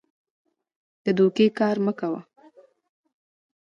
[1.03, 2.21] د دوکې کار مه کوه.